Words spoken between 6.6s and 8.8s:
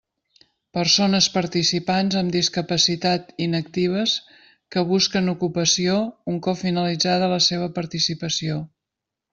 finalitzada la seva participació.